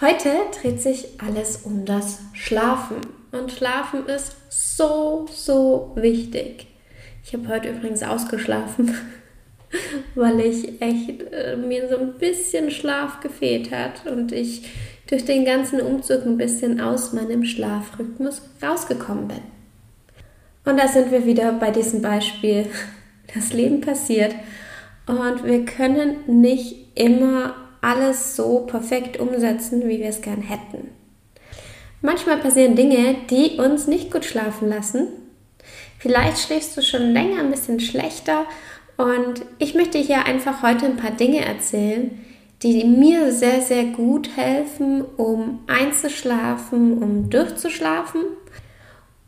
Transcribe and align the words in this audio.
Heute 0.00 0.30
dreht 0.58 0.80
sich 0.80 1.08
alles 1.18 1.58
um 1.64 1.84
das 1.84 2.20
Schlafen. 2.32 2.96
Und 3.32 3.52
Schlafen 3.52 4.06
ist 4.06 4.34
so, 4.48 5.26
so 5.30 5.92
wichtig. 5.94 6.68
Ich 7.22 7.34
habe 7.34 7.48
heute 7.48 7.68
übrigens 7.68 8.02
ausgeschlafen, 8.02 8.94
weil 10.14 10.40
ich 10.40 10.80
echt 10.80 11.22
äh, 11.30 11.54
mir 11.56 11.86
so 11.90 11.98
ein 11.98 12.14
bisschen 12.14 12.70
Schlaf 12.70 13.20
gefehlt 13.20 13.70
hat 13.72 14.06
und 14.06 14.32
ich 14.32 14.70
durch 15.06 15.26
den 15.26 15.44
ganzen 15.44 15.82
Umzug 15.82 16.24
ein 16.24 16.38
bisschen 16.38 16.80
aus 16.80 17.12
meinem 17.12 17.44
Schlafrhythmus 17.44 18.40
rausgekommen 18.62 19.28
bin. 19.28 19.42
Und 20.64 20.78
da 20.78 20.88
sind 20.88 21.10
wir 21.10 21.26
wieder 21.26 21.52
bei 21.52 21.70
diesem 21.70 22.00
Beispiel. 22.00 22.66
Das 23.32 23.52
Leben 23.52 23.80
passiert 23.80 24.34
und 25.06 25.44
wir 25.44 25.64
können 25.64 26.16
nicht 26.26 26.98
immer 26.98 27.54
alles 27.80 28.36
so 28.36 28.60
perfekt 28.60 29.18
umsetzen, 29.18 29.88
wie 29.88 29.98
wir 29.98 30.08
es 30.08 30.22
gern 30.22 30.42
hätten. 30.42 30.88
Manchmal 32.02 32.38
passieren 32.38 32.76
Dinge, 32.76 33.16
die 33.28 33.58
uns 33.58 33.86
nicht 33.86 34.10
gut 34.10 34.24
schlafen 34.24 34.68
lassen. 34.68 35.08
Vielleicht 35.98 36.38
schläfst 36.38 36.76
du 36.76 36.82
schon 36.82 37.12
länger 37.12 37.40
ein 37.40 37.50
bisschen 37.50 37.78
schlechter 37.78 38.46
und 38.96 39.42
ich 39.58 39.74
möchte 39.74 39.98
hier 39.98 40.24
einfach 40.24 40.62
heute 40.62 40.86
ein 40.86 40.96
paar 40.96 41.10
Dinge 41.10 41.44
erzählen, 41.44 42.18
die 42.62 42.84
mir 42.84 43.32
sehr, 43.32 43.60
sehr 43.62 43.84
gut 43.84 44.36
helfen, 44.36 45.02
um 45.16 45.60
einzuschlafen, 45.66 47.02
um 47.02 47.30
durchzuschlafen 47.30 48.22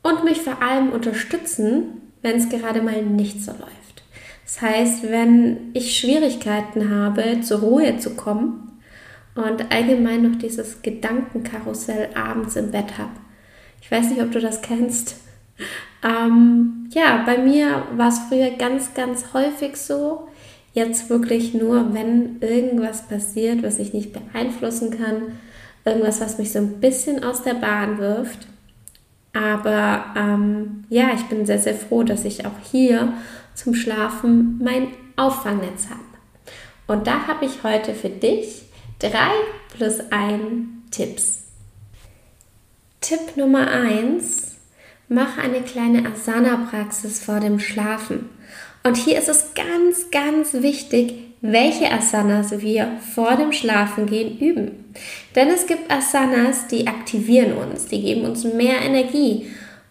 und 0.02 0.24
mich 0.24 0.42
vor 0.42 0.62
allem 0.62 0.92
unterstützen, 0.92 2.02
wenn 2.20 2.36
es 2.36 2.48
gerade 2.48 2.82
mal 2.82 3.02
nicht 3.02 3.42
so 3.42 3.52
läuft. 3.52 3.81
Das 4.44 4.60
heißt, 4.60 5.10
wenn 5.10 5.70
ich 5.72 5.98
Schwierigkeiten 5.98 6.90
habe, 6.90 7.40
zur 7.40 7.60
Ruhe 7.60 7.98
zu 7.98 8.10
kommen, 8.14 8.72
und 9.34 9.72
allgemein 9.72 10.30
noch 10.30 10.38
dieses 10.38 10.82
Gedankenkarussell 10.82 12.10
abends 12.14 12.56
im 12.56 12.70
Bett 12.70 12.98
habe. 12.98 13.12
Ich 13.80 13.90
weiß 13.90 14.10
nicht, 14.10 14.20
ob 14.20 14.30
du 14.30 14.40
das 14.40 14.62
kennst. 14.62 15.16
Ähm, 16.04 16.88
ja, 16.92 17.22
bei 17.24 17.38
mir 17.38 17.84
war 17.96 18.08
es 18.08 18.20
früher 18.28 18.50
ganz, 18.50 18.94
ganz 18.94 19.32
häufig 19.32 19.76
so. 19.76 20.28
Jetzt 20.74 21.10
wirklich 21.10 21.54
nur, 21.54 21.94
wenn 21.94 22.40
irgendwas 22.40 23.08
passiert, 23.08 23.62
was 23.62 23.78
ich 23.78 23.92
nicht 23.92 24.12
beeinflussen 24.12 24.90
kann. 24.90 25.38
Irgendwas, 25.84 26.20
was 26.20 26.38
mich 26.38 26.52
so 26.52 26.58
ein 26.58 26.80
bisschen 26.80 27.24
aus 27.24 27.42
der 27.42 27.54
Bahn 27.54 27.98
wirft. 27.98 28.46
Aber 29.32 30.04
ähm, 30.16 30.84
ja, 30.88 31.10
ich 31.14 31.22
bin 31.24 31.46
sehr, 31.46 31.58
sehr 31.58 31.74
froh, 31.74 32.02
dass 32.02 32.24
ich 32.24 32.44
auch 32.46 32.58
hier 32.70 33.14
zum 33.54 33.74
Schlafen 33.74 34.58
mein 34.62 34.88
Auffangnetz 35.16 35.88
habe. 35.88 36.00
Und 36.86 37.06
da 37.06 37.26
habe 37.26 37.44
ich 37.44 37.62
heute 37.62 37.94
für 37.94 38.10
dich 38.10 38.62
3 38.98 39.10
plus 39.76 40.00
1 40.10 40.40
Tipps. 40.90 41.44
Tipp 43.00 43.36
Nummer 43.36 43.70
1. 43.70 44.56
Mach 45.08 45.38
eine 45.38 45.60
kleine 45.60 46.06
Asana-Praxis 46.06 47.22
vor 47.22 47.40
dem 47.40 47.58
Schlafen. 47.58 48.30
Und 48.84 48.96
hier 48.96 49.18
ist 49.18 49.28
es 49.28 49.54
ganz, 49.54 50.10
ganz 50.10 50.54
wichtig, 50.54 51.14
welche 51.40 51.90
Asanas 51.90 52.60
wir 52.60 52.98
vor 53.14 53.36
dem 53.36 53.52
Schlafengehen 53.52 54.38
üben. 54.38 54.92
Denn 55.34 55.48
es 55.48 55.66
gibt 55.66 55.90
Asanas, 55.90 56.68
die 56.68 56.86
aktivieren 56.86 57.52
uns, 57.56 57.86
die 57.86 58.00
geben 58.00 58.22
uns 58.22 58.44
mehr 58.44 58.80
Energie. 58.80 59.48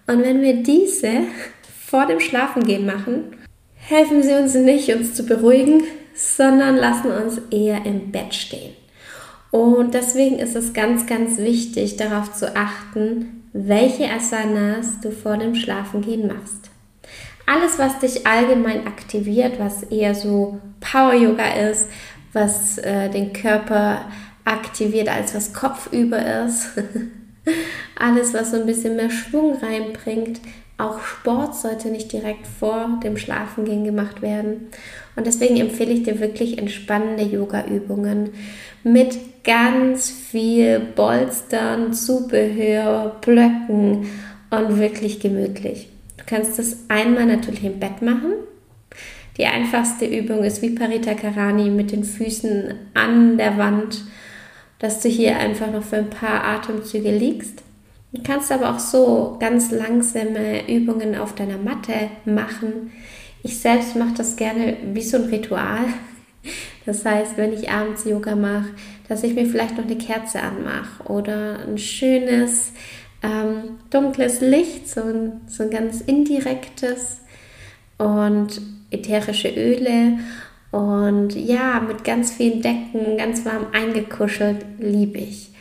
Und 0.07 0.23
wenn 0.23 0.41
wir 0.41 0.63
diese 0.63 1.23
vor 1.85 2.05
dem 2.05 2.19
Schlafengehen 2.19 2.85
machen, 2.85 3.35
helfen 3.91 4.23
sie 4.23 4.33
uns 4.33 4.55
nicht, 4.55 4.89
uns 4.89 5.13
zu 5.13 5.25
beruhigen, 5.25 5.83
sondern 6.15 6.75
lassen 6.75 7.11
uns 7.11 7.41
eher 7.51 7.85
im 7.85 8.11
Bett 8.11 8.33
stehen. 8.33 8.73
Und 9.51 9.93
deswegen 9.93 10.39
ist 10.39 10.55
es 10.55 10.73
ganz, 10.73 11.05
ganz 11.05 11.37
wichtig, 11.37 11.97
darauf 11.97 12.33
zu 12.33 12.55
achten, 12.55 13.43
welche 13.53 14.09
Asanas 14.09 15.01
du 15.01 15.11
vor 15.11 15.37
dem 15.37 15.55
Schlafengehen 15.55 16.27
machst. 16.27 16.69
Alles, 17.45 17.77
was 17.77 17.99
dich 17.99 18.25
allgemein 18.25 18.87
aktiviert, 18.87 19.59
was 19.59 19.83
eher 19.83 20.15
so 20.15 20.59
Power-Yoga 20.79 21.69
ist, 21.69 21.87
was 22.31 22.77
äh, 22.77 23.09
den 23.09 23.33
Körper 23.33 24.05
aktiviert, 24.45 25.09
als 25.09 25.35
was 25.35 25.53
kopfüber 25.53 26.45
ist. 26.45 26.69
Alles, 27.99 28.33
was 28.33 28.51
so 28.51 28.57
ein 28.57 28.65
bisschen 28.65 28.95
mehr 28.95 29.09
Schwung 29.09 29.57
reinbringt. 29.57 30.39
Auch 30.81 30.99
Sport 30.99 31.55
sollte 31.55 31.89
nicht 31.89 32.11
direkt 32.11 32.47
vor 32.47 32.99
dem 33.03 33.15
Schlafengehen 33.15 33.83
gemacht 33.83 34.23
werden. 34.23 34.69
Und 35.15 35.27
deswegen 35.27 35.57
empfehle 35.57 35.91
ich 35.91 36.01
dir 36.01 36.19
wirklich 36.19 36.57
entspannende 36.57 37.23
Yoga-Übungen 37.23 38.31
mit 38.83 39.43
ganz 39.43 40.09
viel 40.09 40.79
Bolstern, 40.79 41.93
Zubehör, 41.93 43.15
Blöcken 43.21 44.07
und 44.49 44.79
wirklich 44.79 45.19
gemütlich. 45.19 45.89
Du 46.17 46.23
kannst 46.25 46.57
das 46.57 46.77
einmal 46.87 47.27
natürlich 47.27 47.63
im 47.63 47.79
Bett 47.79 48.01
machen. 48.01 48.33
Die 49.37 49.45
einfachste 49.45 50.05
Übung 50.05 50.43
ist 50.43 50.63
wie 50.63 50.71
Parita 50.71 51.13
Karani 51.13 51.69
mit 51.69 51.91
den 51.91 52.03
Füßen 52.03 52.73
an 52.95 53.37
der 53.37 53.55
Wand, 53.59 54.03
dass 54.79 54.99
du 55.01 55.09
hier 55.09 55.37
einfach 55.37 55.71
noch 55.71 55.83
für 55.83 55.97
ein 55.97 56.09
paar 56.09 56.43
Atemzüge 56.43 57.15
liegst. 57.15 57.61
Du 58.13 58.21
kannst 58.23 58.51
aber 58.51 58.71
auch 58.75 58.79
so 58.79 59.37
ganz 59.39 59.71
langsame 59.71 60.69
Übungen 60.69 61.15
auf 61.15 61.33
deiner 61.33 61.57
Matte 61.57 61.93
machen. 62.25 62.91
Ich 63.43 63.59
selbst 63.59 63.95
mache 63.95 64.13
das 64.17 64.35
gerne 64.35 64.77
wie 64.93 65.01
so 65.01 65.17
ein 65.17 65.25
Ritual. 65.25 65.85
Das 66.85 67.05
heißt, 67.05 67.37
wenn 67.37 67.53
ich 67.53 67.69
abends 67.69 68.05
Yoga 68.05 68.35
mache, 68.35 68.69
dass 69.07 69.23
ich 69.23 69.33
mir 69.33 69.45
vielleicht 69.45 69.77
noch 69.77 69.85
eine 69.85 69.97
Kerze 69.97 70.41
anmache 70.41 71.03
oder 71.03 71.59
ein 71.59 71.77
schönes 71.77 72.73
ähm, 73.23 73.77
dunkles 73.89 74.41
Licht, 74.41 74.89
so 74.89 75.01
ein, 75.01 75.41
so 75.47 75.63
ein 75.63 75.69
ganz 75.69 76.01
indirektes 76.01 77.21
und 77.97 78.61
ätherische 78.89 79.49
Öle 79.49 80.19
und 80.71 81.35
ja, 81.35 81.79
mit 81.79 82.03
ganz 82.03 82.31
vielen 82.31 82.61
Decken, 82.61 83.17
ganz 83.17 83.45
warm 83.45 83.67
eingekuschelt, 83.73 84.65
liebe 84.79 85.19
ich. 85.19 85.51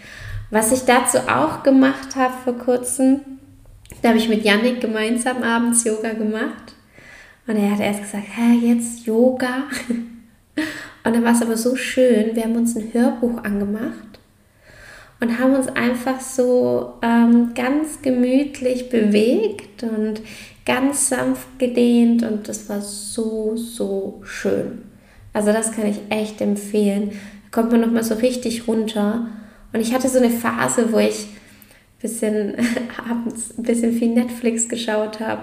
Was 0.50 0.72
ich 0.72 0.81
dazu 0.81 1.19
auch 1.28 1.62
gemacht 1.62 2.16
habe 2.16 2.34
vor 2.44 2.59
kurzem, 2.59 3.21
da 4.03 4.11
habe 4.11 4.19
ich 4.19 4.28
mit 4.28 4.44
Yannick 4.44 4.81
gemeinsam 4.81 5.43
abends 5.43 5.84
Yoga 5.84 6.12
gemacht. 6.12 6.75
Und 7.47 7.56
er 7.56 7.72
hat 7.72 7.81
erst 7.81 8.03
gesagt, 8.03 8.27
hä, 8.34 8.66
jetzt 8.66 9.06
Yoga? 9.06 9.65
Und 11.05 11.15
dann 11.15 11.25
war 11.25 11.33
es 11.33 11.43
aber 11.43 11.56
so 11.56 11.77
schön, 11.77 12.37
wir 12.37 12.44
haben 12.44 12.56
uns 12.56 12.77
ein 12.77 12.93
Hörbuch 12.93 13.43
angemacht 13.43 14.11
und 15.21 15.38
haben 15.38 15.55
uns 15.55 15.69
einfach 15.69 16.21
so 16.21 16.94
ähm, 17.03 17.53
ganz 17.55 18.03
gemütlich 18.03 18.88
bewegt 18.88 19.82
und 19.82 20.22
ganz 20.65 21.09
sanft 21.09 21.59
gedehnt 21.59 22.22
und 22.22 22.49
das 22.49 22.69
war 22.69 22.81
so, 22.81 23.56
so 23.56 24.21
schön. 24.25 24.82
Also 25.32 25.53
das 25.53 25.72
kann 25.72 25.87
ich 25.87 26.00
echt 26.09 26.41
empfehlen. 26.41 27.11
Da 27.11 27.61
kommt 27.61 27.72
man 27.72 27.82
nochmal 27.82 28.03
so 28.03 28.15
richtig 28.15 28.67
runter. 28.67 29.28
Und 29.72 29.81
ich 29.81 29.92
hatte 29.94 30.08
so 30.08 30.19
eine 30.19 30.31
Phase, 30.31 30.92
wo 30.92 30.98
ich 30.98 31.26
ein 31.26 32.00
bisschen 32.00 32.54
abends 33.10 33.56
ein 33.56 33.62
bisschen 33.62 33.92
viel 33.92 34.14
Netflix 34.14 34.69
geschaut 34.69 35.20
habe 35.20 35.43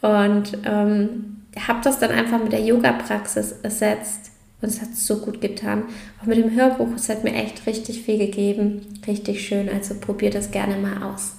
und 0.00 0.58
ähm, 0.64 1.42
habe 1.66 1.80
das 1.82 1.98
dann 1.98 2.10
einfach 2.10 2.42
mit 2.42 2.52
der 2.52 2.64
Yoga-Praxis 2.64 3.56
ersetzt 3.62 4.30
und 4.60 4.68
es 4.68 4.80
hat 4.80 4.94
so 4.94 5.18
gut 5.18 5.40
getan. 5.40 5.84
Auch 6.20 6.26
mit 6.26 6.38
dem 6.38 6.54
Hörbuch, 6.54 6.88
es 6.96 7.08
hat 7.08 7.24
mir 7.24 7.34
echt 7.34 7.66
richtig 7.66 8.02
viel 8.02 8.18
gegeben. 8.18 9.00
Richtig 9.06 9.46
schön. 9.46 9.68
Also 9.68 9.94
probiert 9.94 10.34
das 10.34 10.50
gerne 10.50 10.76
mal 10.76 11.02
aus. 11.02 11.34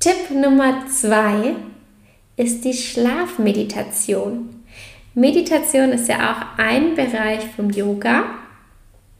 Tipp 0.00 0.30
Nummer 0.30 0.86
zwei 0.86 1.54
ist 2.36 2.64
die 2.64 2.72
Schlafmeditation. 2.72 4.64
Meditation 5.14 5.90
ist 5.90 6.08
ja 6.08 6.32
auch 6.32 6.58
ein 6.58 6.94
Bereich 6.94 7.44
vom 7.54 7.70
Yoga. 7.70 8.24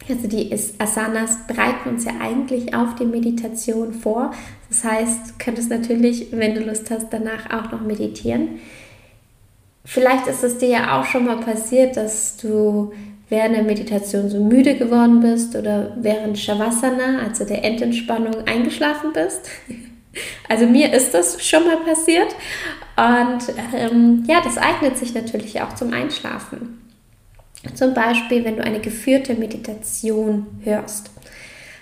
Also 0.08 0.28
die 0.28 0.52
Asanas 0.78 1.46
bereiten 1.46 1.88
uns 1.88 2.04
ja 2.04 2.12
eigentlich 2.20 2.74
auf 2.74 2.94
die 2.94 3.06
Meditation 3.06 3.94
vor. 3.94 4.32
Das 4.68 4.84
heißt, 4.84 5.30
du 5.30 5.32
könntest 5.38 5.70
natürlich, 5.70 6.28
wenn 6.30 6.54
du 6.54 6.60
Lust 6.60 6.90
hast, 6.90 7.08
danach 7.10 7.50
auch 7.50 7.72
noch 7.72 7.80
meditieren. 7.80 8.60
Vielleicht 9.84 10.26
ist 10.26 10.44
es 10.44 10.58
dir 10.58 10.68
ja 10.68 11.00
auch 11.00 11.04
schon 11.04 11.24
mal 11.24 11.38
passiert, 11.38 11.96
dass 11.96 12.36
du 12.36 12.92
während 13.28 13.56
der 13.56 13.64
Meditation 13.64 14.28
so 14.28 14.42
müde 14.42 14.76
geworden 14.76 15.20
bist 15.20 15.56
oder 15.56 15.96
während 16.00 16.38
Shavasana, 16.38 17.20
also 17.24 17.44
der 17.44 17.64
Endentspannung, 17.64 18.46
eingeschlafen 18.46 19.12
bist. 19.12 19.48
Also 20.48 20.66
mir 20.66 20.92
ist 20.92 21.12
das 21.12 21.44
schon 21.44 21.64
mal 21.64 21.78
passiert. 21.78 22.36
Und 22.96 23.52
ähm, 23.76 24.22
ja, 24.28 24.40
das 24.44 24.58
eignet 24.58 24.96
sich 24.96 25.12
natürlich 25.12 25.60
auch 25.60 25.74
zum 25.74 25.92
Einschlafen. 25.92 26.83
Zum 27.72 27.94
Beispiel, 27.94 28.44
wenn 28.44 28.56
du 28.56 28.64
eine 28.64 28.80
geführte 28.80 29.34
Meditation 29.34 30.46
hörst. 30.62 31.10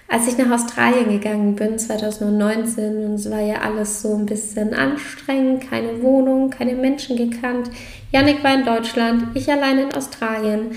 Als 0.09 0.29
ich 0.29 0.37
nach 0.37 0.51
Australien 0.51 1.09
gegangen 1.09 1.57
bin, 1.57 1.79
2019, 1.79 3.05
und 3.05 3.15
es 3.15 3.31
war 3.31 3.41
ja 3.41 3.63
alles 3.63 4.03
so 4.03 4.15
ein 4.15 4.27
bisschen 4.27 4.75
anstrengend, 4.75 5.69
keine 5.71 6.03
Wohnung, 6.03 6.51
keine 6.51 6.75
Menschen 6.75 7.17
gekannt. 7.17 7.71
Yannick 8.11 8.45
war 8.45 8.55
in 8.55 8.65
Deutschland, 8.65 9.29
ich 9.35 9.51
allein 9.51 9.79
in 9.79 9.95
Australien. 9.95 10.73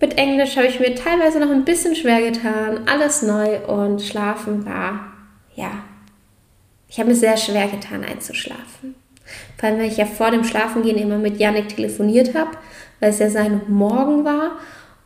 Mit 0.00 0.16
Englisch 0.18 0.56
habe 0.56 0.68
ich 0.68 0.78
mir 0.78 0.94
teilweise 0.94 1.40
noch 1.40 1.50
ein 1.50 1.64
bisschen 1.64 1.96
schwer 1.96 2.20
getan, 2.30 2.80
alles 2.86 3.22
neu 3.22 3.64
und 3.66 4.02
schlafen 4.02 4.64
war, 4.66 5.12
ja, 5.54 5.70
ich 6.88 6.98
habe 6.98 7.08
mir 7.08 7.16
sehr 7.16 7.36
schwer 7.36 7.68
getan 7.68 8.04
einzuschlafen. 8.04 8.94
Vor 9.58 9.68
allem, 9.68 9.78
weil 9.78 9.88
ich 9.88 9.96
ja 9.96 10.06
vor 10.06 10.30
dem 10.30 10.44
Schlafengehen 10.44 10.98
immer 10.98 11.18
mit 11.18 11.38
Yannick 11.38 11.76
telefoniert 11.76 12.34
habe, 12.34 12.50
weil 13.00 13.10
es 13.10 13.18
ja 13.18 13.30
sein 13.30 13.62
Morgen 13.68 14.24
war 14.24 14.52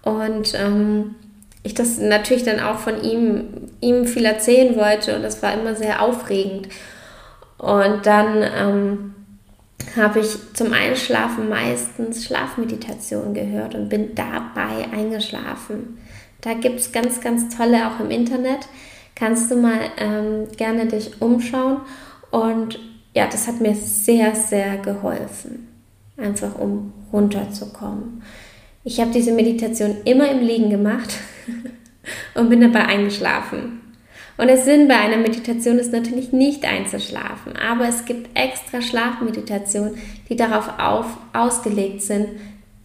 und 0.02 0.54
ähm, 0.54 1.14
ich 1.62 1.74
das 1.74 1.98
natürlich 1.98 2.44
dann 2.44 2.60
auch 2.60 2.78
von 2.78 3.02
ihm, 3.02 3.68
ihm 3.80 4.06
viel 4.06 4.24
erzählen 4.24 4.76
wollte 4.76 5.16
und 5.16 5.22
das 5.22 5.42
war 5.42 5.52
immer 5.54 5.74
sehr 5.74 6.02
aufregend. 6.02 6.68
Und 7.58 8.06
dann 8.06 8.42
ähm, 8.56 9.14
habe 9.96 10.20
ich 10.20 10.36
zum 10.54 10.72
Einschlafen 10.72 11.50
meistens 11.50 12.24
Schlafmeditation 12.24 13.34
gehört 13.34 13.74
und 13.74 13.90
bin 13.90 14.14
dabei 14.14 14.88
eingeschlafen. 14.90 15.98
Da 16.40 16.54
gibt 16.54 16.80
es 16.80 16.92
ganz, 16.92 17.20
ganz 17.20 17.54
tolle 17.54 17.88
auch 17.88 18.00
im 18.00 18.10
Internet. 18.10 18.68
Kannst 19.14 19.50
du 19.50 19.56
mal 19.56 19.80
ähm, 19.98 20.48
gerne 20.56 20.86
dich 20.86 21.20
umschauen. 21.20 21.82
Und 22.30 22.78
ja, 23.14 23.26
das 23.26 23.48
hat 23.48 23.60
mir 23.60 23.74
sehr, 23.74 24.34
sehr 24.34 24.78
geholfen, 24.78 25.68
einfach 26.16 26.58
um 26.58 26.92
runterzukommen. 27.12 28.22
Ich 28.84 29.00
habe 29.00 29.10
diese 29.10 29.32
Meditation 29.32 29.96
immer 30.04 30.30
im 30.30 30.40
Liegen 30.40 30.70
gemacht 30.70 31.14
und 32.34 32.48
bin 32.48 32.60
dabei 32.60 32.86
eingeschlafen. 32.86 33.80
Und 34.38 34.46
der 34.46 34.56
Sinn 34.56 34.88
bei 34.88 34.96
einer 34.96 35.18
Meditation 35.18 35.78
ist 35.78 35.92
natürlich 35.92 36.32
nicht 36.32 36.64
einzuschlafen, 36.64 37.56
aber 37.56 37.88
es 37.88 38.06
gibt 38.06 38.30
extra 38.38 38.80
Schlafmeditationen, 38.80 39.98
die 40.30 40.36
darauf 40.36 40.78
auf, 40.78 41.18
ausgelegt 41.34 42.00
sind, 42.00 42.28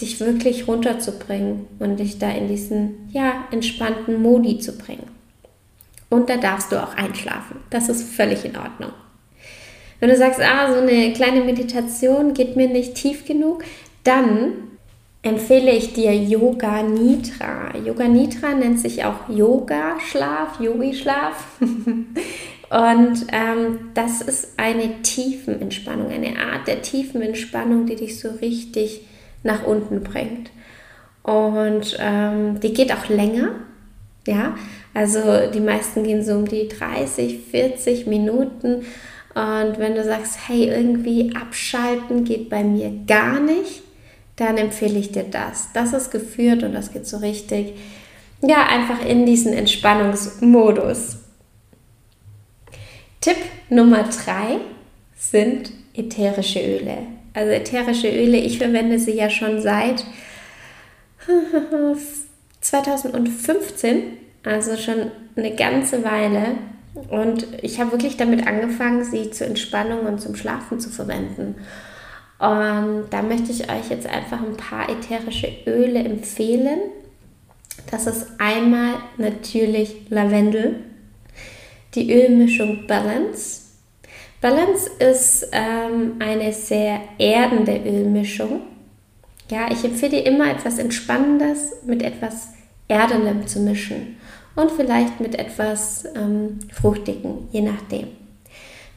dich 0.01 0.19
wirklich 0.19 0.68
runterzubringen 0.68 1.68
und 1.80 1.98
dich 1.98 2.19
da 2.19 2.30
in 2.30 2.50
diesen 2.50 3.10
ja, 3.13 3.45
entspannten 3.51 4.21
Modi 4.21 4.60
zu 4.60 4.78
bringen. 4.78 5.07
Und 6.10 6.30
da 6.30 6.36
darfst 6.36 6.74
du 6.74 6.83
auch 6.83 6.95
einschlafen. 6.95 7.62
Das 7.69 7.88
ist 7.88 8.04
völlig 8.04 8.44
in 8.44 8.57
Ordnung. 8.57 8.92
Wenn 10.00 10.09
du 10.09 10.18
sagst, 10.18 10.39
ah, 10.42 10.74
so 10.74 10.80
eine 10.80 11.13
kleine 11.13 11.42
Meditation 11.42 12.33
geht 12.33 12.56
mir 12.56 12.68
nicht 12.68 12.95
tief 12.95 13.25
genug, 13.25 13.63
dann 14.03 14.53
empfehle 15.21 15.71
ich 15.71 15.94
dir 15.94 16.13
Yoga 16.13 16.83
Nidra. 16.83 17.75
Yoga 17.83 18.07
Nidra 18.07 18.53
nennt 18.53 18.80
sich 18.80 19.03
auch 19.06 19.27
Yoga-Schlaf, 19.27 20.59
Yogi-Schlaf. 20.59 21.59
Und 22.69 23.27
ähm, 23.31 23.92
das 23.94 24.21
ist 24.21 24.53
eine 24.57 25.01
Tiefenentspannung, 25.01 26.12
eine 26.12 26.38
Art 26.39 26.68
der 26.68 26.81
Tiefenentspannung, 26.81 27.86
die 27.86 27.95
dich 27.95 28.19
so 28.19 28.30
richtig 28.42 29.01
nach 29.44 29.65
unten 29.65 30.03
bringt. 30.03 30.51
Und 31.24 31.97
ähm, 32.00 32.59
die 32.59 32.74
geht 32.74 32.94
auch 32.94 33.09
länger. 33.09 33.51
Ja, 34.27 34.56
also 34.94 35.19
die 35.53 35.59
meisten 35.59 36.03
gehen 36.03 36.24
so 36.24 36.33
um 36.33 36.47
die 36.47 36.68
30, 36.68 37.39
40 37.51 38.07
Minuten. 38.07 38.83
Und 39.35 39.79
wenn 39.79 39.95
du 39.95 40.03
sagst, 40.03 40.47
hey, 40.47 40.69
irgendwie 40.69 41.35
abschalten 41.35 42.23
geht 42.23 42.49
bei 42.49 42.63
mir 42.63 42.89
gar 43.05 43.41
nicht, 43.41 43.83
dann 44.37 44.57
empfehle 44.57 44.97
ich 44.97 45.11
dir 45.11 45.25
das. 45.25 45.69
Das 45.73 45.91
ist 45.91 46.09
geführt 46.09 46.63
und 46.63 46.73
das 46.73 46.93
geht 46.93 47.05
so 47.05 47.17
richtig, 47.17 47.73
ja, 48.41 48.65
einfach 48.65 49.05
in 49.05 49.25
diesen 49.25 49.51
Entspannungsmodus. 49.51 51.17
Tipp 53.19 53.35
Nummer 53.69 54.03
drei 54.03 54.59
sind 55.17 55.71
ätherische 55.93 56.61
Öle. 56.61 56.97
Also 57.33 57.51
ätherische 57.51 58.07
Öle, 58.07 58.37
ich 58.37 58.57
verwende 58.57 58.99
sie 58.99 59.15
ja 59.15 59.29
schon 59.29 59.61
seit 59.61 60.05
2015, 62.61 64.03
also 64.43 64.77
schon 64.77 65.11
eine 65.35 65.55
ganze 65.55 66.05
Weile. 66.05 66.55
Und 67.09 67.47
ich 67.62 67.80
habe 67.80 67.92
wirklich 67.92 68.15
damit 68.18 68.47
angefangen, 68.47 69.03
sie 69.03 69.30
zur 69.31 69.47
Entspannung 69.47 70.06
und 70.06 70.21
zum 70.21 70.36
Schlafen 70.36 70.80
zu 70.80 70.89
verwenden. 70.89 71.56
Und 72.39 73.06
da 73.09 73.21
möchte 73.21 73.51
ich 73.51 73.69
euch 73.69 73.89
jetzt 73.89 74.07
einfach 74.07 74.42
ein 74.42 74.57
paar 74.57 74.89
ätherische 74.89 75.50
Öle 75.68 76.00
empfehlen. 76.00 76.80
Das 77.92 78.07
ist 78.07 78.27
einmal 78.39 78.95
natürlich 79.18 80.09
Lavendel, 80.09 80.80
die 81.94 82.13
Ölmischung 82.13 82.88
Balance. 82.88 83.62
Balance 84.42 84.89
ist 85.00 85.50
ähm, 85.51 86.13
eine 86.19 86.53
sehr 86.53 87.01
erdende 87.18 87.77
Ölmischung. 87.77 88.62
Ja, 89.50 89.69
ich 89.71 89.83
empfehle 89.83 90.19
immer 90.21 90.50
etwas 90.50 90.80
Entspannendes 90.80 91.83
mit 91.86 92.01
etwas 92.01 92.50
Erdendem 92.88 93.47
zu 93.47 93.59
mischen 93.59 94.18
und 94.56 94.72
vielleicht 94.72 95.19
mit 95.19 95.36
etwas 95.38 96.06
ähm, 96.16 96.60
Fruchtigen, 96.74 97.48
je 97.52 97.62
nachdem. 97.62 98.07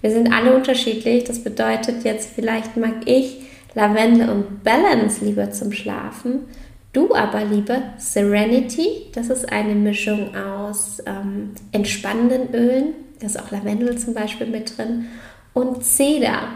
Wir 0.01 0.11
sind 0.11 0.33
alle 0.33 0.55
unterschiedlich. 0.55 1.25
Das 1.25 1.43
bedeutet 1.43 2.05
jetzt, 2.05 2.31
vielleicht 2.35 2.77
mag 2.77 3.07
ich 3.07 3.43
Lavendel 3.75 4.29
und 4.29 4.63
Balance 4.63 5.25
lieber 5.25 5.51
zum 5.51 5.73
Schlafen. 5.73 6.41
Du 6.93 7.15
aber 7.15 7.45
lieber 7.45 7.83
Serenity. 7.99 9.07
Das 9.13 9.29
ist 9.29 9.53
eine 9.53 9.75
Mischung 9.75 10.35
aus 10.35 11.03
ähm, 11.07 11.51
entspannenden 11.73 12.55
Ölen. 12.55 12.95
Da 13.21 13.27
ist 13.27 13.41
auch 13.41 13.51
Lavendel 13.51 13.99
zum 13.99 14.15
Beispiel 14.15 14.47
mit 14.47 14.77
drin. 14.77 15.07
Und 15.53 15.85
Cedar. 15.85 16.51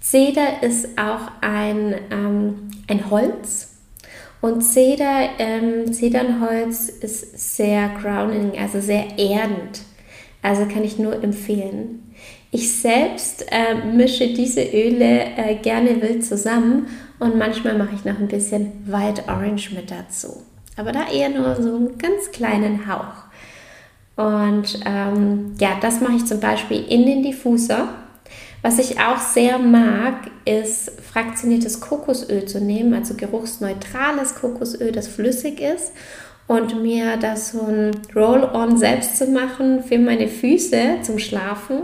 Cedar 0.00 0.62
ist 0.62 0.98
auch 0.98 1.30
ein, 1.42 1.94
ähm, 2.10 2.70
ein 2.88 3.10
Holz. 3.10 3.77
Und 4.40 4.62
Cedar, 4.62 5.30
ähm, 5.38 5.92
Zedernholz 5.92 6.88
ist 6.88 7.56
sehr 7.56 7.90
grounding, 8.00 8.52
also 8.58 8.80
sehr 8.80 9.18
erdend. 9.18 9.82
Also 10.42 10.66
kann 10.66 10.84
ich 10.84 10.98
nur 10.98 11.22
empfehlen. 11.22 12.14
Ich 12.50 12.80
selbst 12.80 13.46
äh, 13.50 13.74
mische 13.74 14.28
diese 14.28 14.62
Öle 14.62 15.36
äh, 15.36 15.56
gerne 15.56 16.00
wild 16.00 16.24
zusammen 16.24 16.86
und 17.18 17.36
manchmal 17.36 17.76
mache 17.76 17.94
ich 17.94 18.04
noch 18.04 18.18
ein 18.18 18.28
bisschen 18.28 18.72
White 18.86 19.24
Orange 19.26 19.74
mit 19.74 19.90
dazu. 19.90 20.42
Aber 20.76 20.92
da 20.92 21.10
eher 21.10 21.28
nur 21.28 21.56
so 21.56 21.74
einen 21.74 21.98
ganz 21.98 22.30
kleinen 22.30 22.86
Hauch. 22.86 23.26
Und 24.16 24.80
ähm, 24.86 25.54
ja, 25.58 25.78
das 25.80 26.00
mache 26.00 26.16
ich 26.16 26.26
zum 26.26 26.40
Beispiel 26.40 26.84
in 26.88 27.04
den 27.04 27.22
Diffuser. 27.22 27.88
Was 28.62 28.78
ich 28.78 28.98
auch 28.98 29.18
sehr 29.18 29.58
mag, 29.58 30.30
ist 30.44 30.90
fraktioniertes 31.00 31.80
Kokosöl 31.80 32.46
zu 32.46 32.60
nehmen, 32.60 32.92
also 32.94 33.14
geruchsneutrales 33.14 34.34
Kokosöl, 34.34 34.90
das 34.90 35.06
flüssig 35.06 35.60
ist 35.60 35.92
und 36.48 36.82
mir 36.82 37.16
das 37.18 37.52
so 37.52 37.60
ein 37.60 37.92
Roll-on 38.16 38.76
selbst 38.76 39.16
zu 39.16 39.26
machen 39.26 39.84
für 39.84 39.98
meine 39.98 40.26
Füße 40.26 40.98
zum 41.02 41.18
Schlafen. 41.18 41.82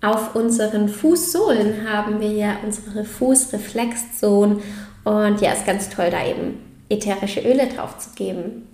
Auf 0.00 0.34
unseren 0.34 0.88
Fußsohlen 0.88 1.90
haben 1.90 2.20
wir 2.20 2.30
ja 2.30 2.56
unsere 2.64 3.04
Fußreflexzonen 3.04 4.62
und 5.04 5.40
ja, 5.40 5.52
ist 5.52 5.66
ganz 5.66 5.90
toll, 5.90 6.08
da 6.10 6.26
eben 6.26 6.58
ätherische 6.88 7.40
Öle 7.40 7.66
drauf 7.66 7.98
zu 7.98 8.10
geben. 8.14 8.68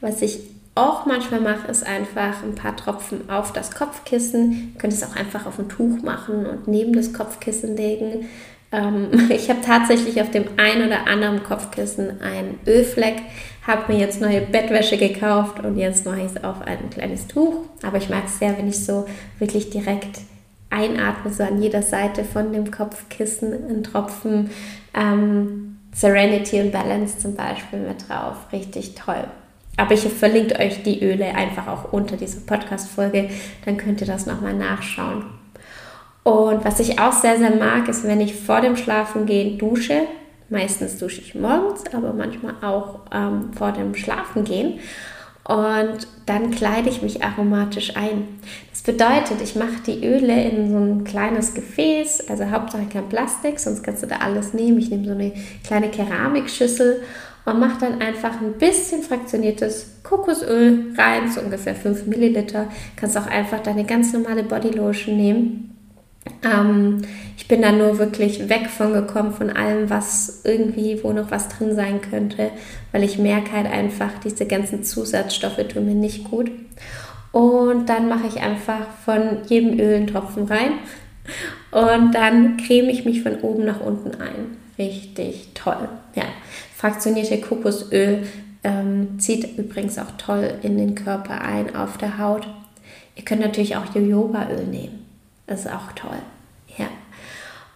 Was 0.00 0.22
ich 0.22 0.40
auch 0.74 1.04
manchmal 1.04 1.40
mache, 1.40 1.68
ist 1.68 1.86
einfach 1.86 2.42
ein 2.42 2.54
paar 2.54 2.76
Tropfen 2.76 3.28
auf 3.28 3.52
das 3.52 3.72
Kopfkissen. 3.72 4.72
Ihr 4.74 4.80
könnt 4.80 4.92
es 4.92 5.02
auch 5.02 5.16
einfach 5.16 5.46
auf 5.46 5.58
ein 5.58 5.68
Tuch 5.68 6.02
machen 6.02 6.46
und 6.46 6.68
neben 6.68 6.92
das 6.92 7.12
Kopfkissen 7.12 7.76
legen. 7.76 8.28
Ähm, 8.72 9.08
ich 9.30 9.50
habe 9.50 9.60
tatsächlich 9.60 10.20
auf 10.20 10.30
dem 10.30 10.44
einen 10.56 10.86
oder 10.86 11.06
anderen 11.06 11.42
Kopfkissen 11.42 12.20
einen 12.20 12.58
Ölfleck, 12.66 13.16
habe 13.66 13.92
mir 13.92 13.98
jetzt 13.98 14.20
neue 14.20 14.40
Bettwäsche 14.40 14.96
gekauft 14.96 15.62
und 15.64 15.76
jetzt 15.76 16.06
mache 16.06 16.20
ich 16.20 16.32
es 16.36 16.44
auf 16.44 16.62
ein 16.62 16.88
kleines 16.90 17.26
Tuch. 17.26 17.64
Aber 17.82 17.98
ich 17.98 18.08
mag 18.08 18.24
es 18.26 18.38
sehr, 18.38 18.56
wenn 18.56 18.68
ich 18.68 18.84
so 18.84 19.06
wirklich 19.38 19.70
direkt 19.70 20.20
einatme, 20.70 21.32
so 21.32 21.42
an 21.42 21.60
jeder 21.60 21.82
Seite 21.82 22.24
von 22.24 22.52
dem 22.52 22.70
Kopfkissen 22.70 23.52
ein 23.68 23.82
Tropfen 23.82 24.50
ähm, 24.94 25.78
Serenity 25.92 26.60
und 26.60 26.70
Balance 26.70 27.18
zum 27.18 27.34
Beispiel 27.34 27.80
mit 27.80 28.08
drauf. 28.08 28.36
Richtig 28.52 28.94
toll. 28.94 29.24
Aber 29.80 29.94
ich 29.94 30.02
verlinke 30.02 30.58
euch 30.58 30.82
die 30.82 31.02
Öle 31.02 31.34
einfach 31.34 31.66
auch 31.66 31.90
unter 31.94 32.18
dieser 32.18 32.40
Podcast-Folge, 32.40 33.30
dann 33.64 33.78
könnt 33.78 34.02
ihr 34.02 34.06
das 34.06 34.26
nochmal 34.26 34.52
nachschauen. 34.52 35.24
Und 36.22 36.62
was 36.66 36.80
ich 36.80 37.00
auch 37.00 37.14
sehr, 37.14 37.38
sehr 37.38 37.56
mag, 37.56 37.88
ist, 37.88 38.06
wenn 38.06 38.20
ich 38.20 38.34
vor 38.34 38.60
dem 38.60 38.76
Schlafengehen 38.76 39.56
dusche. 39.56 40.02
Meistens 40.50 40.98
dusche 40.98 41.22
ich 41.22 41.34
morgens, 41.34 41.84
aber 41.94 42.12
manchmal 42.12 42.56
auch 42.60 43.00
ähm, 43.10 43.54
vor 43.56 43.72
dem 43.72 43.94
Schlafengehen. 43.94 44.80
und 45.48 46.06
dann 46.26 46.50
kleide 46.50 46.90
ich 46.90 47.00
mich 47.00 47.24
aromatisch 47.24 47.96
ein. 47.96 48.28
Das 48.70 48.82
bedeutet, 48.82 49.40
ich 49.42 49.56
mache 49.56 49.80
die 49.86 50.04
Öle 50.04 50.44
in 50.44 50.70
so 50.70 50.76
ein 50.76 51.04
kleines 51.04 51.54
Gefäß, 51.54 52.28
also 52.28 52.50
Hauptsache 52.50 52.84
kein 52.92 53.08
Plastik, 53.08 53.58
sonst 53.58 53.82
kannst 53.82 54.02
du 54.02 54.06
da 54.06 54.16
alles 54.16 54.52
nehmen. 54.52 54.78
Ich 54.78 54.90
nehme 54.90 55.06
so 55.06 55.12
eine 55.12 55.32
kleine 55.64 55.88
Keramikschüssel 55.88 57.02
und 57.44 57.60
mache 57.60 57.80
dann 57.80 58.00
einfach 58.00 58.40
ein 58.40 58.54
bisschen 58.58 59.02
fraktioniertes 59.02 60.00
Kokosöl 60.02 60.94
rein, 60.96 61.30
so 61.30 61.40
ungefähr 61.40 61.74
5 61.74 62.06
Milliliter. 62.06 62.68
Kannst 62.96 63.16
auch 63.16 63.26
einfach 63.26 63.60
deine 63.60 63.84
ganz 63.84 64.12
normale 64.12 64.42
Bodylotion 64.42 65.16
nehmen. 65.16 65.70
Ähm, 66.44 67.02
ich 67.36 67.48
bin 67.48 67.62
da 67.62 67.72
nur 67.72 67.98
wirklich 67.98 68.48
weg 68.48 68.68
von 68.68 68.92
gekommen 68.92 69.32
von 69.32 69.50
allem, 69.50 69.88
was 69.88 70.42
irgendwie, 70.44 71.02
wo 71.02 71.12
noch 71.12 71.30
was 71.30 71.48
drin 71.48 71.74
sein 71.74 72.00
könnte, 72.00 72.50
weil 72.92 73.02
ich 73.02 73.18
merke 73.18 73.52
halt 73.52 73.66
einfach, 73.66 74.10
diese 74.22 74.46
ganzen 74.46 74.84
Zusatzstoffe 74.84 75.66
tun 75.68 75.86
mir 75.86 75.94
nicht 75.94 76.24
gut. 76.24 76.50
Und 77.32 77.88
dann 77.88 78.08
mache 78.08 78.26
ich 78.26 78.42
einfach 78.42 78.86
von 79.04 79.38
jedem 79.46 79.78
Öl 79.78 79.96
einen 79.96 80.06
Tropfen 80.08 80.44
rein 80.44 80.72
und 81.70 82.14
dann 82.14 82.56
creme 82.56 82.90
ich 82.90 83.04
mich 83.04 83.22
von 83.22 83.36
oben 83.40 83.64
nach 83.64 83.80
unten 83.80 84.20
ein. 84.20 84.56
Richtig 84.78 85.50
toll. 85.54 85.88
Ja, 86.14 86.24
fraktionierte 86.80 87.38
Kokosöl 87.42 88.22
ähm, 88.64 89.18
zieht 89.18 89.58
übrigens 89.58 89.98
auch 89.98 90.12
toll 90.16 90.54
in 90.62 90.78
den 90.78 90.94
Körper 90.94 91.42
ein, 91.42 91.76
auf 91.76 91.98
der 91.98 92.16
Haut. 92.16 92.48
Ihr 93.16 93.24
könnt 93.24 93.42
natürlich 93.42 93.76
auch 93.76 93.94
Jojobaöl 93.94 94.64
nehmen. 94.64 95.06
Das 95.46 95.60
ist 95.60 95.66
auch 95.66 95.92
toll. 95.94 96.18
Ja. 96.78 96.86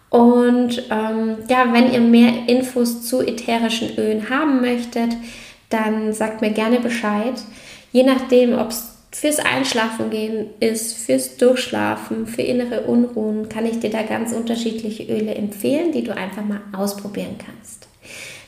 Und 0.09 0.83
ähm, 0.89 1.37
ja, 1.47 1.71
wenn 1.71 1.93
ihr 1.93 1.99
mehr 1.99 2.47
Infos 2.47 3.07
zu 3.07 3.21
ätherischen 3.21 3.95
Ölen 3.97 4.29
haben 4.31 4.61
möchtet, 4.61 5.15
dann 5.69 6.11
sagt 6.11 6.41
mir 6.41 6.51
gerne 6.51 6.79
Bescheid. 6.79 7.35
Je 7.91 8.03
nachdem, 8.03 8.57
ob 8.57 8.69
es 8.69 8.95
fürs 9.11 9.37
Einschlafen 9.37 10.09
gehen 10.09 10.47
ist, 10.59 10.97
fürs 10.97 11.37
Durchschlafen, 11.37 12.25
für 12.25 12.41
innere 12.41 12.81
Unruhen, 12.81 13.49
kann 13.49 13.67
ich 13.67 13.79
dir 13.79 13.91
da 13.91 14.01
ganz 14.01 14.33
unterschiedliche 14.33 15.03
Öle 15.03 15.35
empfehlen, 15.35 15.91
die 15.91 16.03
du 16.03 16.15
einfach 16.15 16.43
mal 16.43 16.61
ausprobieren 16.73 17.35
kannst. 17.37 17.87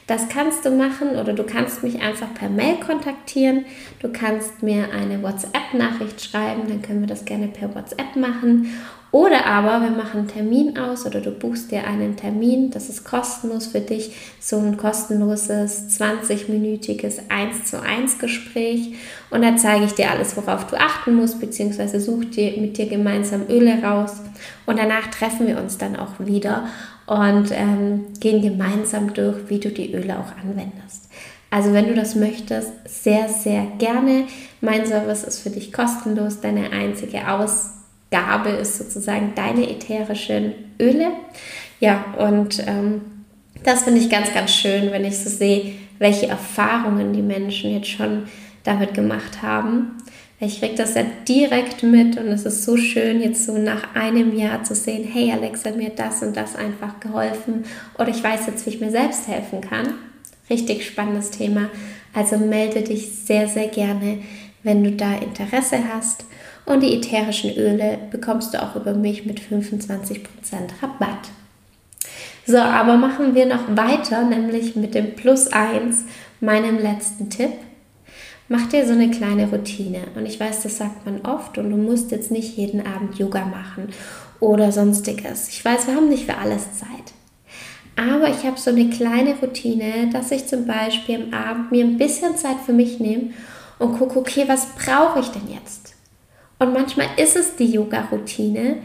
Das 0.07 0.29
kannst 0.29 0.63
du 0.63 0.71
machen 0.71 1.09
oder 1.09 1.33
du 1.33 1.43
kannst 1.43 1.83
mich 1.83 2.01
einfach 2.01 2.33
per 2.33 2.47
Mail 2.47 2.77
kontaktieren. 2.77 3.65
Du 3.99 4.09
kannst 4.09 4.63
mir 4.63 4.85
eine 4.93 5.21
WhatsApp-Nachricht 5.21 6.21
schreiben, 6.21 6.63
dann 6.69 6.81
können 6.81 7.01
wir 7.01 7.07
das 7.07 7.25
gerne 7.25 7.49
per 7.49 7.75
WhatsApp 7.75 8.15
machen. 8.15 8.67
Oder 9.11 9.45
aber 9.45 9.81
wir 9.81 9.91
machen 9.91 10.19
einen 10.19 10.27
Termin 10.27 10.77
aus 10.77 11.05
oder 11.05 11.21
du 11.21 11.31
buchst 11.31 11.71
dir 11.71 11.87
einen 11.87 12.17
Termin, 12.17 12.71
das 12.71 12.89
ist 12.89 13.05
kostenlos 13.05 13.67
für 13.67 13.79
dich, 13.79 14.11
so 14.39 14.57
ein 14.57 14.75
kostenloses 14.75 15.97
20-minütiges 15.97 17.29
1 17.29 17.65
zu 17.65 17.81
1 17.81 18.19
Gespräch 18.19 18.95
und 19.29 19.43
da 19.43 19.55
zeige 19.55 19.85
ich 19.85 19.93
dir 19.93 20.11
alles, 20.11 20.35
worauf 20.35 20.67
du 20.67 20.75
achten 20.77 21.15
musst, 21.15 21.39
beziehungsweise 21.39 22.01
such 22.01 22.25
dir 22.31 22.59
mit 22.59 22.77
dir 22.77 22.87
gemeinsam 22.87 23.43
Öle 23.49 23.81
raus 23.81 24.17
und 24.65 24.77
danach 24.77 25.07
treffen 25.07 25.47
wir 25.47 25.57
uns 25.57 25.77
dann 25.77 25.95
auch 25.95 26.19
wieder 26.19 26.67
und 27.05 27.51
ähm, 27.51 28.07
gehen 28.19 28.41
gemeinsam 28.41 29.13
durch, 29.13 29.37
wie 29.47 29.59
du 29.59 29.69
die 29.69 29.93
Öle 29.93 30.19
auch 30.19 30.37
anwendest. 30.43 31.09
Also 31.49 31.71
wenn 31.71 31.87
du 31.87 31.95
das 31.95 32.15
möchtest, 32.15 32.73
sehr, 32.85 33.29
sehr 33.29 33.65
gerne. 33.77 34.25
Mein 34.59 34.85
Service 34.85 35.23
ist 35.23 35.39
für 35.39 35.49
dich 35.49 35.71
kostenlos, 35.71 36.41
deine 36.41 36.71
einzige 36.71 37.31
Aus 37.31 37.76
Gabe 38.11 38.49
ist 38.49 38.77
sozusagen 38.77 39.33
deine 39.35 39.69
ätherischen 39.69 40.53
Öle. 40.79 41.11
Ja, 41.79 42.05
und 42.17 42.63
ähm, 42.67 43.01
das 43.63 43.83
finde 43.83 43.99
ich 43.99 44.09
ganz, 44.09 44.33
ganz 44.33 44.51
schön, 44.51 44.91
wenn 44.91 45.05
ich 45.05 45.17
so 45.19 45.29
sehe, 45.29 45.73
welche 45.99 46.27
Erfahrungen 46.27 47.13
die 47.13 47.21
Menschen 47.21 47.73
jetzt 47.73 47.89
schon 47.89 48.23
damit 48.63 48.93
gemacht 48.93 49.41
haben. 49.41 49.97
Ich 50.39 50.59
kriege 50.59 50.75
das 50.75 50.93
ja 50.93 51.03
direkt 51.27 51.81
mit 51.81 52.17
und 52.17 52.27
es 52.27 52.45
ist 52.45 52.63
so 52.63 52.77
schön, 52.77 53.21
jetzt 53.21 53.45
so 53.45 53.57
nach 53.57 53.95
einem 53.95 54.37
Jahr 54.37 54.63
zu 54.63 54.75
sehen, 54.75 55.07
hey 55.11 55.31
Alexa, 55.31 55.71
mir 55.71 55.89
das 55.89 56.21
und 56.21 56.37
das 56.37 56.55
einfach 56.55 56.99
geholfen 56.99 57.65
oder 57.97 58.09
ich 58.09 58.23
weiß 58.23 58.45
jetzt, 58.45 58.65
wie 58.65 58.69
ich 58.69 58.79
mir 58.79 58.91
selbst 58.91 59.27
helfen 59.27 59.61
kann. 59.61 59.95
Richtig 60.47 60.85
spannendes 60.85 61.31
Thema. 61.31 61.69
Also 62.13 62.37
melde 62.37 62.83
dich 62.83 63.09
sehr, 63.25 63.47
sehr 63.47 63.67
gerne, 63.67 64.19
wenn 64.61 64.83
du 64.83 64.91
da 64.91 65.15
Interesse 65.15 65.79
hast. 65.91 66.25
Und 66.67 66.83
die 66.83 66.93
ätherischen 66.93 67.55
Öle 67.55 67.97
bekommst 68.11 68.53
du 68.53 68.61
auch 68.61 68.75
über 68.75 68.93
mich 68.93 69.25
mit 69.25 69.39
25% 69.39 70.25
Rabatt. 70.81 71.29
So, 72.45 72.57
aber 72.57 72.97
machen 72.97 73.35
wir 73.35 73.45
noch 73.45 73.77
weiter, 73.77 74.23
nämlich 74.23 74.75
mit 74.75 74.93
dem 74.93 75.15
Plus 75.15 75.47
1, 75.47 76.03
meinem 76.41 76.77
letzten 76.77 77.29
Tipp. 77.29 77.53
Mach 78.49 78.67
dir 78.67 78.85
so 78.85 78.91
eine 78.91 79.09
kleine 79.09 79.49
Routine. 79.49 80.01
Und 80.15 80.25
ich 80.25 80.41
weiß, 80.41 80.63
das 80.63 80.77
sagt 80.77 81.05
man 81.05 81.21
oft 81.21 81.57
und 81.57 81.69
du 81.69 81.77
musst 81.77 82.11
jetzt 82.11 82.31
nicht 82.31 82.57
jeden 82.57 82.85
Abend 82.85 83.17
Yoga 83.17 83.45
machen 83.45 83.87
oder 84.41 84.73
sonstiges. 84.73 85.47
Ich 85.47 85.63
weiß, 85.63 85.87
wir 85.87 85.95
haben 85.95 86.09
nicht 86.09 86.25
für 86.25 86.37
alles 86.37 86.77
Zeit. 86.77 87.13
Aber 87.95 88.29
ich 88.29 88.45
habe 88.45 88.59
so 88.59 88.71
eine 88.71 88.89
kleine 88.89 89.35
Routine, 89.35 90.09
dass 90.11 90.31
ich 90.31 90.47
zum 90.47 90.67
Beispiel 90.67 91.15
am 91.15 91.33
Abend 91.33 91.71
mir 91.71 91.85
ein 91.85 91.97
bisschen 91.97 92.35
Zeit 92.35 92.57
für 92.65 92.73
mich 92.73 92.99
nehme 92.99 93.31
und 93.79 93.97
gucke, 93.97 94.19
okay, 94.19 94.43
was 94.47 94.67
brauche 94.75 95.21
ich 95.21 95.27
denn 95.27 95.49
jetzt? 95.49 95.86
Und 96.59 96.73
manchmal 96.73 97.07
ist 97.17 97.35
es 97.35 97.55
die 97.55 97.71
Yoga-Routine, 97.71 98.77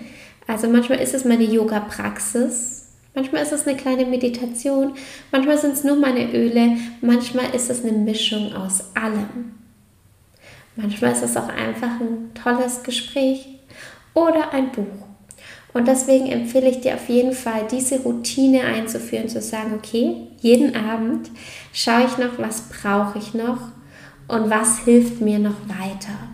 also 0.47 0.69
manchmal 0.69 1.01
ist 1.01 1.15
es 1.15 1.25
meine 1.25 1.45
Yoga-Praxis, 1.45 2.89
manchmal 3.15 3.43
ist 3.43 3.53
es 3.53 3.67
eine 3.67 3.77
kleine 3.77 4.05
Meditation, 4.05 4.95
manchmal 5.31 5.57
sind 5.59 5.73
es 5.73 5.85
nur 5.85 5.97
meine 5.97 6.33
Öle, 6.33 6.77
manchmal 7.01 7.55
ist 7.55 7.71
es 7.71 7.85
eine 7.85 7.93
Mischung 7.93 8.53
aus 8.55 8.85
allem. 8.95 9.55
Manchmal 10.77 11.13
ist 11.13 11.23
es 11.23 11.37
auch 11.37 11.49
einfach 11.49 12.01
ein 12.01 12.33
tolles 12.35 12.83
Gespräch 12.83 13.47
oder 14.15 14.53
ein 14.53 14.73
Buch. 14.73 15.07
Und 15.75 15.89
deswegen 15.89 16.27
empfehle 16.27 16.69
ich 16.69 16.81
dir 16.81 16.95
auf 16.95 17.09
jeden 17.09 17.33
Fall, 17.33 17.67
diese 17.71 18.01
Routine 18.01 18.63
einzuführen, 18.63 19.29
zu 19.29 19.41
sagen, 19.41 19.73
okay, 19.75 20.29
jeden 20.41 20.77
Abend 20.77 21.31
schaue 21.73 22.05
ich 22.05 22.19
noch, 22.19 22.39
was 22.39 22.69
brauche 22.69 23.19
ich 23.19 23.33
noch 23.33 23.59
und 24.29 24.51
was 24.51 24.81
hilft 24.81 25.21
mir 25.21 25.39
noch 25.39 25.57
weiter. 25.69 26.32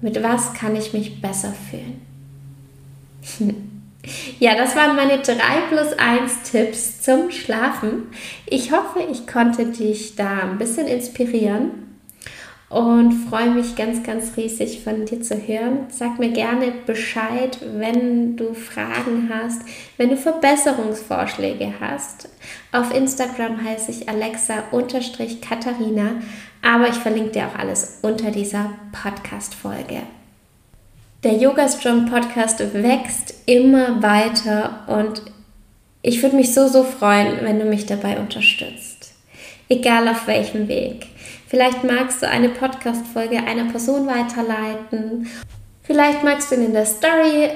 Mit 0.00 0.22
was 0.22 0.54
kann 0.54 0.76
ich 0.76 0.92
mich 0.92 1.20
besser 1.20 1.52
fühlen? 1.70 2.00
ja, 4.38 4.56
das 4.56 4.76
waren 4.76 4.96
meine 4.96 5.18
3 5.18 5.34
plus 5.70 5.92
1 5.98 6.50
Tipps 6.50 7.02
zum 7.02 7.30
Schlafen. 7.30 8.08
Ich 8.46 8.72
hoffe, 8.72 9.00
ich 9.10 9.26
konnte 9.26 9.66
dich 9.66 10.16
da 10.16 10.40
ein 10.40 10.58
bisschen 10.58 10.86
inspirieren 10.86 11.88
und 12.68 13.12
freue 13.30 13.50
mich 13.50 13.76
ganz, 13.76 14.02
ganz 14.02 14.36
riesig 14.36 14.82
von 14.84 15.06
dir 15.06 15.22
zu 15.22 15.36
hören. 15.36 15.86
Sag 15.88 16.18
mir 16.18 16.28
gerne 16.30 16.70
Bescheid, 16.86 17.58
wenn 17.76 18.36
du 18.36 18.52
Fragen 18.52 19.30
hast, 19.32 19.62
wenn 19.96 20.10
du 20.10 20.18
Verbesserungsvorschläge 20.18 21.72
hast. 21.80 22.28
Auf 22.70 22.94
Instagram 22.94 23.64
heiße 23.64 23.90
ich 23.90 24.06
Alexa-Katharina, 24.08 26.20
aber 26.62 26.88
ich 26.88 26.96
verlinke 26.96 27.30
dir 27.30 27.46
auch 27.46 27.58
alles 27.58 27.98
unter 28.02 28.30
dieser 28.30 28.70
Podcast-Folge. 28.92 30.02
Der 31.24 31.32
Yoga 31.32 31.68
Strong 31.68 32.06
Podcast 32.06 32.60
wächst 32.74 33.34
immer 33.46 34.02
weiter 34.02 34.84
und 34.86 35.22
ich 36.02 36.22
würde 36.22 36.36
mich 36.36 36.54
so, 36.54 36.68
so 36.68 36.84
freuen, 36.84 37.38
wenn 37.42 37.58
du 37.58 37.64
mich 37.64 37.86
dabei 37.86 38.18
unterstützt. 38.18 39.14
Egal 39.68 40.08
auf 40.08 40.26
welchem 40.26 40.68
Weg. 40.68 41.08
Vielleicht 41.48 41.82
magst 41.82 42.22
du 42.22 42.28
eine 42.28 42.50
Podcast-Folge 42.50 43.38
einer 43.38 43.64
Person 43.70 44.06
weiterleiten. 44.06 45.28
Vielleicht 45.82 46.22
magst 46.22 46.50
du 46.50 46.56
ihn 46.56 46.66
in 46.66 46.72
der 46.72 46.86
Story 46.86 47.50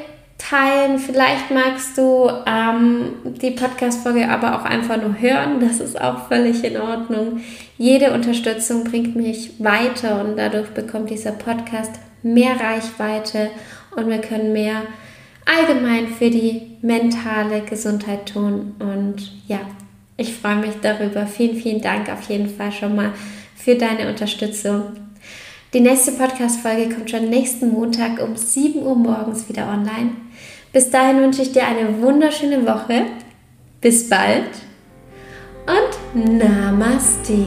teilen. 0.53 0.99
Vielleicht 0.99 1.51
magst 1.51 1.97
du 1.97 2.31
ähm, 2.47 3.15
die 3.25 3.53
Podcast-Folge 3.53 4.29
aber 4.29 4.59
auch 4.59 4.65
einfach 4.65 5.01
nur 5.01 5.19
hören. 5.19 5.61
Das 5.61 5.81
ist 5.81 5.99
auch 6.01 6.29
völlig 6.29 6.63
in 6.63 6.77
Ordnung. 6.77 7.41
Jede 7.79 8.13
Unterstützung 8.13 8.85
bringt 8.85 9.17
mich 9.17 9.53
weiter 9.59 10.23
und 10.23 10.37
dadurch 10.37 10.69
bekommt 10.71 11.11
dieser 11.11 11.33
Podcast 11.33 11.93
mehr 12.23 12.53
Reichweite 12.61 13.51
und 13.97 14.09
wir 14.09 14.21
können 14.21 14.53
mehr 14.53 14.83
allgemein 15.47 16.09
für 16.09 16.31
die 16.31 16.77
mentale 16.83 17.63
Gesundheit 17.63 18.27
tun. 18.33 18.75
Und 18.79 19.33
ja, 19.49 19.61
ich 20.17 20.35
freue 20.35 20.57
mich 20.57 20.75
darüber. 20.83 21.27
Vielen, 21.27 21.57
vielen 21.57 21.81
Dank 21.81 22.11
auf 22.11 22.29
jeden 22.29 22.49
Fall 22.49 22.73
schon 22.73 22.95
mal 22.95 23.13
für 23.57 23.75
deine 23.75 24.09
Unterstützung. 24.09 25.02
Die 25.73 25.81
nächste 25.81 26.13
Podcast-Folge 26.13 26.95
kommt 26.95 27.11
schon 27.11 27.31
nächsten 27.31 27.71
Montag 27.71 28.23
um 28.23 28.37
7 28.37 28.83
Uhr 28.83 28.95
morgens 28.95 29.49
wieder 29.49 29.69
online. 29.69 30.11
Bis 30.71 30.91
dahin 30.91 31.19
wünsche 31.19 31.41
ich 31.41 31.53
dir 31.53 31.67
eine 31.67 32.03
wunderschöne 32.03 32.67
Woche. 32.67 33.07
Bis 33.81 34.07
bald 34.11 34.51
und 35.67 36.39
Namaste. 36.39 37.47